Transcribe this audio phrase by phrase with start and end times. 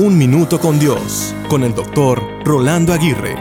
[0.00, 3.34] Un Minuto con Dios, con el doctor Rolando Aguirre.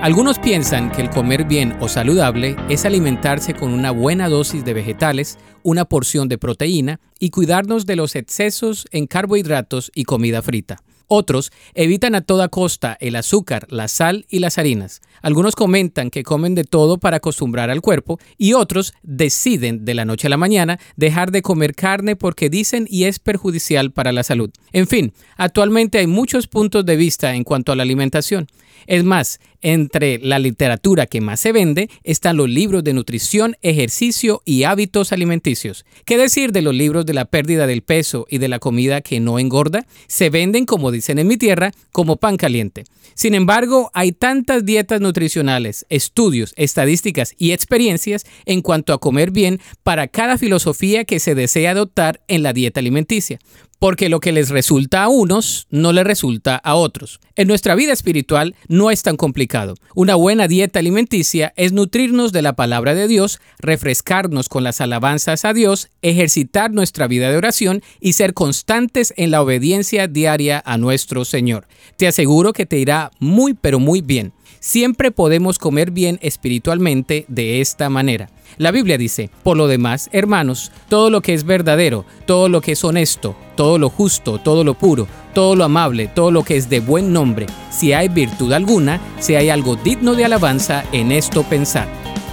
[0.00, 4.72] Algunos piensan que el comer bien o saludable es alimentarse con una buena dosis de
[4.72, 10.78] vegetales, una porción de proteína y cuidarnos de los excesos en carbohidratos y comida frita.
[11.06, 15.00] Otros evitan a toda costa el azúcar, la sal y las harinas.
[15.22, 20.04] Algunos comentan que comen de todo para acostumbrar al cuerpo y otros deciden de la
[20.04, 24.22] noche a la mañana dejar de comer carne porque dicen y es perjudicial para la
[24.22, 24.50] salud.
[24.72, 28.48] En fin, actualmente hay muchos puntos de vista en cuanto a la alimentación.
[28.86, 34.42] Es más, entre la literatura que más se vende están los libros de nutrición, ejercicio
[34.44, 35.86] y hábitos alimenticios.
[36.04, 39.20] ¿Qué decir de los libros de la pérdida del peso y de la comida que
[39.20, 39.86] no engorda?
[40.06, 42.84] Se venden, como dicen en mi tierra, como pan caliente.
[43.14, 49.60] Sin embargo, hay tantas dietas nutricionales, estudios, estadísticas y experiencias en cuanto a comer bien
[49.82, 53.38] para cada filosofía que se desea adoptar en la dieta alimenticia
[53.84, 57.20] porque lo que les resulta a unos no les resulta a otros.
[57.36, 59.74] En nuestra vida espiritual no es tan complicado.
[59.94, 65.44] Una buena dieta alimenticia es nutrirnos de la palabra de Dios, refrescarnos con las alabanzas
[65.44, 70.78] a Dios, ejercitar nuestra vida de oración y ser constantes en la obediencia diaria a
[70.84, 71.66] nuestro Señor.
[71.96, 74.32] Te aseguro que te irá muy pero muy bien.
[74.60, 78.30] Siempre podemos comer bien espiritualmente de esta manera.
[78.56, 82.72] La Biblia dice, por lo demás, hermanos, todo lo que es verdadero, todo lo que
[82.72, 86.68] es honesto, todo lo justo, todo lo puro, todo lo amable, todo lo que es
[86.68, 91.42] de buen nombre, si hay virtud alguna, si hay algo digno de alabanza, en esto
[91.42, 91.88] pensar.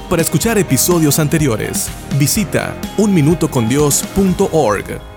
[0.10, 5.11] Para escuchar episodios anteriores, visita unminutocondios.org.